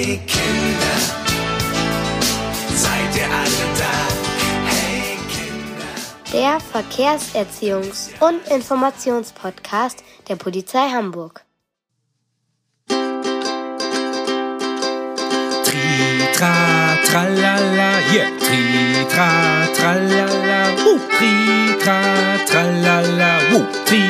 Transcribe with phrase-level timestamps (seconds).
[0.00, 0.98] Hey Kinder,
[2.72, 3.94] seid ihr alle da?
[4.70, 5.92] Hey Kinder.
[6.32, 11.44] Der Verkehrserziehungs- und Informationspodcast der Polizei Hamburg.
[12.86, 12.96] Tri,
[16.32, 16.54] tra,
[17.04, 18.30] tralala, yeah.
[18.38, 18.77] Tri,
[19.12, 19.30] tra,
[19.76, 20.98] tralala, uh.
[21.16, 21.32] Tri,
[21.82, 22.00] tra,
[22.46, 23.64] tralala, uh.
[23.84, 24.02] Tri,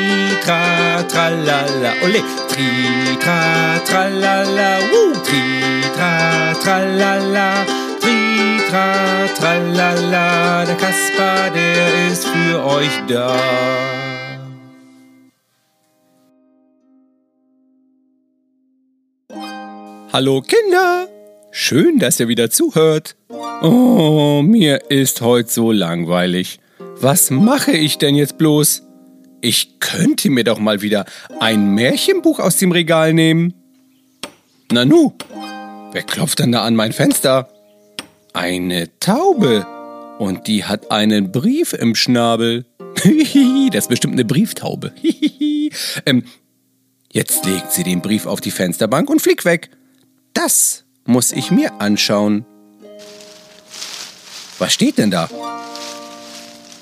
[0.45, 2.23] tra, tralala, ole.
[2.51, 2.69] Tri,
[3.23, 3.41] tra,
[3.89, 5.13] tralala, uh.
[5.27, 5.45] Tri,
[5.97, 6.13] tra,
[6.63, 7.49] tralala,
[8.01, 8.19] tri,
[8.69, 8.87] tra,
[9.39, 10.65] tralala.
[10.67, 13.37] Der Kasper, der ist für euch da.
[20.13, 21.07] Hallo Kinder!
[21.51, 23.15] Schön, dass ihr wieder zuhört.
[23.61, 26.61] Oh, mir ist heute so langweilig.
[27.01, 28.85] Was mache ich denn jetzt bloß?
[29.41, 31.07] Ich könnte mir doch mal wieder
[31.41, 33.55] ein Märchenbuch aus dem Regal nehmen.
[34.71, 35.13] Nanu,
[35.91, 37.49] wer klopft denn da an mein Fenster?
[38.33, 39.67] Eine Taube.
[40.21, 42.65] Und die hat einen Brief im Schnabel.
[43.73, 44.93] das ist bestimmt eine Brieftaube.
[46.07, 46.23] ähm,
[47.11, 49.71] jetzt legt sie den Brief auf die Fensterbank und fliegt weg.
[50.33, 52.47] Das muss ich mir anschauen.
[54.59, 55.29] Was steht denn da?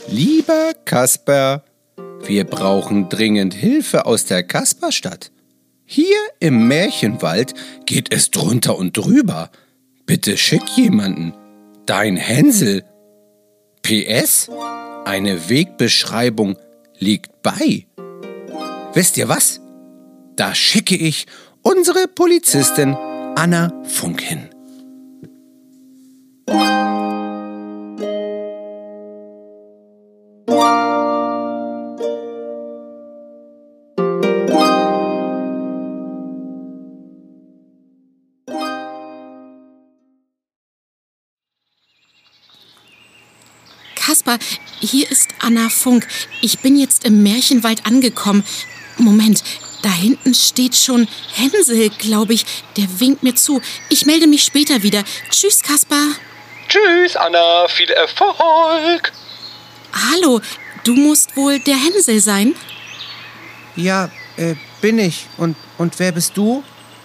[0.08, 1.64] Lieber Kasper,
[2.24, 5.30] wir brauchen dringend Hilfe aus der Kasperstadt.
[5.84, 9.50] Hier im Märchenwald geht es drunter und drüber.
[10.06, 11.34] Bitte schick jemanden.
[11.86, 12.84] Dein Hänsel.
[13.82, 14.50] PS?
[15.04, 16.56] Eine Wegbeschreibung
[16.98, 17.86] liegt bei.
[18.94, 19.60] Wisst ihr was?
[20.34, 21.26] Da schicke ich
[21.62, 22.94] unsere Polizistin
[23.36, 24.48] Anna Funk hin.
[44.26, 44.38] Kaspar,
[44.80, 46.08] hier ist Anna Funk.
[46.40, 48.42] Ich bin jetzt im Märchenwald angekommen.
[48.98, 49.44] Moment,
[49.82, 52.44] da hinten steht schon Hänsel, glaube ich.
[52.76, 53.62] Der winkt mir zu.
[53.88, 55.04] Ich melde mich später wieder.
[55.30, 56.04] Tschüss, Kaspar.
[56.68, 57.68] Tschüss, Anna.
[57.68, 59.12] Viel Erfolg.
[59.92, 60.40] Hallo,
[60.82, 62.56] du musst wohl der Hänsel sein?
[63.76, 65.26] Ja, äh, bin ich.
[65.36, 66.64] Und, und wer bist du?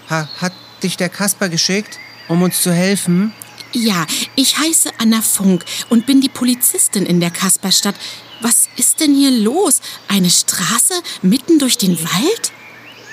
[0.09, 3.32] Ha, hat dich der Kasper geschickt, um uns zu helfen?
[3.74, 4.06] Ja,
[4.36, 7.96] ich heiße Anna Funk und bin die Polizistin in der Kasperstadt.
[8.42, 9.82] Was ist denn hier los?
[10.08, 12.52] Eine Straße mitten durch den Wald?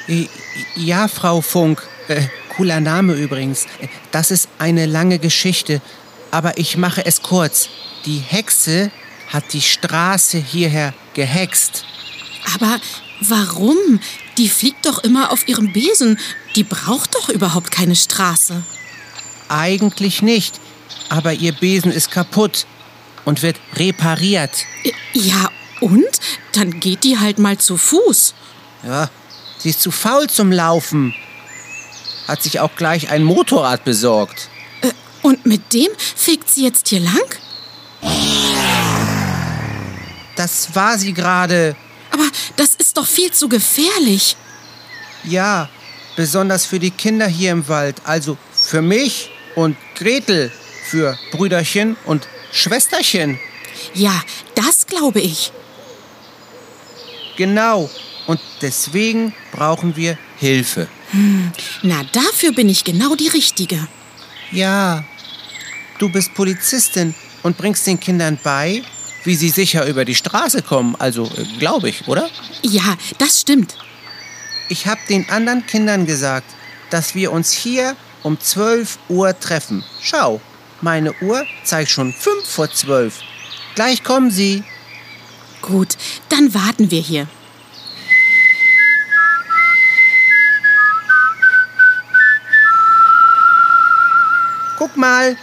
[0.09, 0.27] Äh,
[0.75, 1.87] Ja, Frau Funk.
[2.09, 2.23] Äh,
[2.57, 3.67] cooler Name übrigens.
[3.81, 5.81] Äh, Das ist eine lange Geschichte,
[6.31, 7.69] aber ich mache es kurz.
[8.07, 8.91] Die Hexe
[9.29, 11.85] hat die Straße hierher gehext.
[12.55, 12.81] Aber
[13.21, 13.77] warum?
[14.39, 16.19] Die fliegt doch immer auf ihrem Besen.
[16.57, 18.63] Die braucht doch überhaupt keine Straße.
[19.49, 20.61] Eigentlich nicht,
[21.09, 22.67] aber ihr Besen ist kaputt
[23.25, 24.65] und wird repariert.
[25.13, 25.51] Ja,
[25.81, 26.05] und?
[26.53, 28.35] Dann geht die halt mal zu Fuß.
[28.85, 29.11] Ja,
[29.59, 31.15] sie ist zu faul zum Laufen.
[32.27, 34.49] Hat sich auch gleich ein Motorrad besorgt.
[34.83, 34.91] Äh,
[35.23, 37.25] Und mit dem fegt sie jetzt hier lang?
[40.37, 41.75] Das war sie gerade.
[42.11, 42.25] Aber
[42.57, 44.37] das ist doch viel zu gefährlich.
[45.25, 45.69] Ja,
[46.17, 47.97] besonders für die Kinder hier im Wald.
[48.05, 50.53] Also für mich und Gretel,
[50.85, 53.41] für Brüderchen und Schwesterchen.
[53.93, 54.23] Ja,
[54.55, 55.53] das glaube ich.
[57.37, 57.91] Genau.
[58.29, 60.87] Und deswegen brauchen wir Hilfe.
[61.83, 63.87] Na, dafür bin ich genau die Richtige.
[64.53, 65.05] Ja,
[65.99, 68.83] du bist Polizistin und bringst den Kindern bei,
[69.25, 70.95] wie sie sicher über die Straße kommen.
[71.01, 72.31] Also, äh, glaube ich, oder?
[72.63, 73.77] Ja, das stimmt.
[74.69, 76.47] Ich habe den anderen Kindern gesagt,
[76.91, 77.97] dass wir uns hier
[78.29, 79.83] um 12 Uhr treffen.
[80.03, 80.41] Schau,
[80.83, 83.21] meine Uhr zeigt schon 5 vor 12.
[83.75, 84.63] Gleich kommen sie.
[85.63, 85.97] Gut,
[86.29, 87.27] dann warten wir hier.
[94.77, 95.37] Guck mal,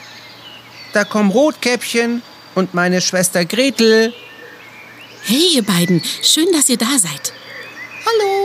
[0.94, 2.22] da kommen Rotkäppchen
[2.54, 4.14] und meine Schwester Gretel.
[5.24, 7.34] Hey, ihr beiden, schön, dass ihr da seid.
[8.06, 8.45] Hallo.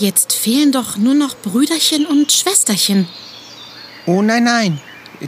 [0.00, 3.06] Jetzt fehlen doch nur noch Brüderchen und Schwesterchen.
[4.06, 4.80] Oh nein, nein,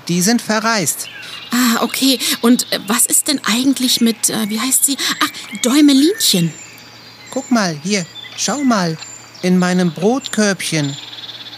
[0.08, 1.10] die sind verreist.
[1.50, 2.18] Ah, okay.
[2.40, 4.96] Und äh, was ist denn eigentlich mit, äh, wie heißt sie?
[5.22, 6.54] Ach, Däumelinchen.
[7.30, 8.06] Guck mal, hier,
[8.38, 8.96] schau mal,
[9.42, 10.96] in meinem Brotkörbchen.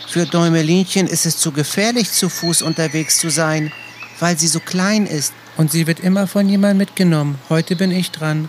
[0.08, 3.72] Für Däumelinchen ist es zu gefährlich, zu Fuß unterwegs zu sein,
[4.18, 5.32] weil sie so klein ist.
[5.56, 7.38] Und sie wird immer von jemandem mitgenommen.
[7.48, 8.48] Heute bin ich dran.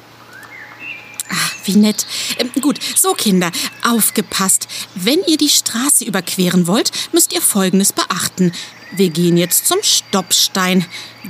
[1.66, 2.06] Wie nett.
[2.38, 3.52] Ähm, gut, so Kinder,
[3.84, 4.68] aufgepasst.
[4.94, 8.52] Wenn ihr die Straße überqueren wollt, müsst ihr Folgendes beachten.
[8.92, 10.86] Wir gehen jetzt zum Stoppstein.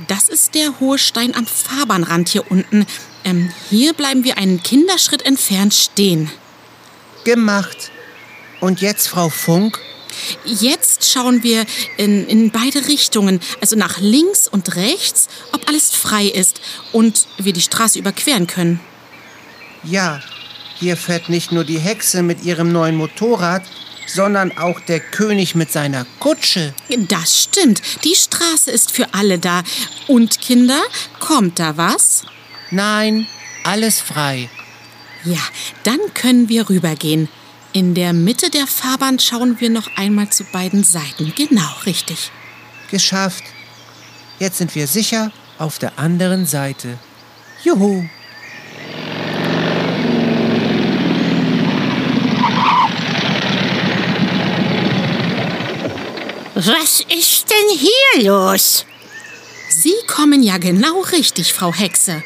[0.08, 2.86] Das ist der hohe Stein am Fahrbahnrand hier unten.
[3.24, 6.30] Ähm, hier bleiben wir einen Kinderschritt entfernt stehen.
[7.24, 7.90] Gemacht.
[8.60, 9.80] Und jetzt, Frau Funk?
[10.44, 11.66] Jetzt schauen wir
[11.96, 16.60] in, in beide Richtungen, also nach links und rechts, ob alles frei ist
[16.92, 18.80] und wir die Straße überqueren können.
[19.88, 20.20] Ja,
[20.78, 23.62] hier fährt nicht nur die Hexe mit ihrem neuen Motorrad,
[24.06, 26.74] sondern auch der König mit seiner Kutsche.
[27.08, 29.62] Das stimmt, die Straße ist für alle da.
[30.06, 30.80] Und Kinder,
[31.20, 32.24] kommt da was?
[32.70, 33.26] Nein,
[33.64, 34.48] alles frei.
[35.24, 35.40] Ja,
[35.84, 37.28] dann können wir rübergehen.
[37.72, 41.32] In der Mitte der Fahrbahn schauen wir noch einmal zu beiden Seiten.
[41.36, 42.30] Genau, richtig.
[42.90, 43.44] Geschafft.
[44.38, 46.98] Jetzt sind wir sicher auf der anderen Seite.
[47.64, 48.08] Juhu.
[56.58, 58.86] Was ist denn hier los?
[59.68, 62.24] Sie kommen ja genau richtig, Frau Hexe.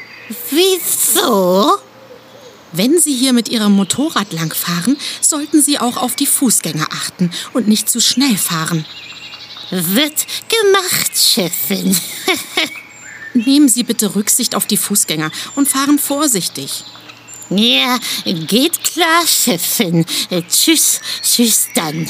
[0.51, 1.79] Wieso?
[2.71, 7.67] Wenn Sie hier mit Ihrem Motorrad langfahren, sollten Sie auch auf die Fußgänger achten und
[7.67, 8.87] nicht zu schnell fahren.
[9.73, 11.99] Wird gemacht, Chefin.
[13.35, 16.85] Nehmen Sie bitte Rücksicht auf die Fußgänger und fahren vorsichtig.
[17.49, 20.07] ja, geht klar, Chefin.
[20.49, 22.07] Tschüss, tschüss dann.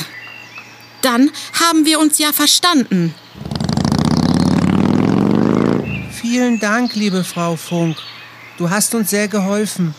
[1.02, 3.14] Dann haben wir uns ja verstanden.
[6.12, 7.96] Vielen Dank, liebe Frau Funk.
[8.58, 9.94] Du hast uns sehr geholfen.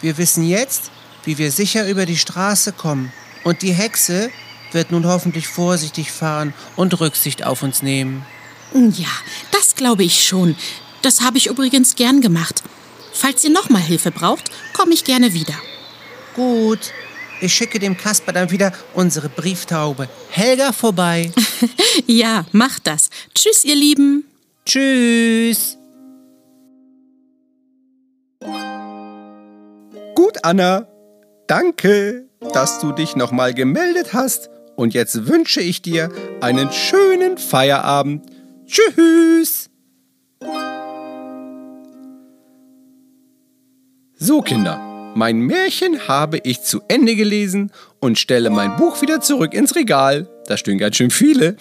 [0.00, 0.90] Wir wissen jetzt,
[1.24, 3.12] wie wir sicher über die Straße kommen.
[3.44, 4.30] Und die Hexe
[4.72, 8.24] wird nun hoffentlich vorsichtig fahren und Rücksicht auf uns nehmen.
[8.74, 9.08] Ja,
[9.52, 10.56] das glaube ich schon.
[11.02, 12.62] Das habe ich übrigens gern gemacht.
[13.12, 15.54] Falls ihr nochmal Hilfe braucht, komme ich gerne wieder.
[16.34, 16.92] Gut,
[17.40, 21.30] ich schicke dem Kasper dann wieder unsere Brieftaube Helga vorbei.
[22.06, 23.10] Ja, macht das.
[23.34, 24.24] Tschüss, ihr Lieben.
[24.64, 25.76] Tschüss.
[30.14, 30.86] Gut, Anna.
[31.46, 34.50] Danke, dass du dich nochmal gemeldet hast.
[34.76, 36.10] Und jetzt wünsche ich dir
[36.40, 38.24] einen schönen Feierabend.
[38.66, 39.68] Tschüss.
[44.16, 49.54] So, Kinder, mein Märchen habe ich zu Ende gelesen und stelle mein Buch wieder zurück
[49.54, 50.28] ins Regal.
[50.46, 51.56] Da stehen ganz schön viele.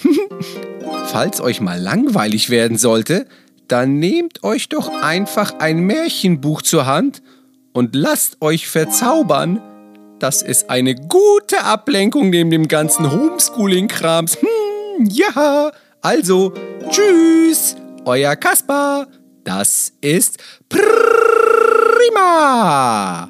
[1.07, 3.25] Falls euch mal langweilig werden sollte,
[3.67, 7.21] dann nehmt euch doch einfach ein Märchenbuch zur Hand
[7.73, 9.61] und lasst euch verzaubern.
[10.19, 14.37] Das ist eine gute Ablenkung neben dem ganzen Homeschooling-Krams.
[14.41, 16.53] Hm, ja, also,
[16.89, 17.75] tschüss,
[18.05, 19.07] euer Kaspar.
[19.43, 20.37] Das ist
[22.09, 23.29] prima.